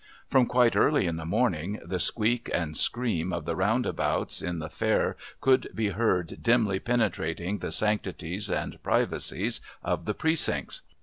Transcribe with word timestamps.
From 0.31 0.47
quite 0.47 0.75
early 0.75 1.05
in 1.05 1.17
the 1.17 1.27
morning 1.27 1.79
the 1.85 1.99
squeak 1.99 2.49
and 2.51 2.75
scream 2.75 3.31
of 3.31 3.45
the 3.45 3.55
roundabouts 3.55 4.41
in 4.41 4.57
the 4.57 4.67
Fair 4.67 5.15
could 5.41 5.69
be 5.75 5.89
heard 5.89 6.41
dimly 6.41 6.79
penetrating 6.79 7.59
the 7.59 7.71
sanctities 7.71 8.49
and 8.49 8.81
privacies 8.81 9.61
of 9.83 10.05
the 10.05 10.15
Precincts. 10.15 10.81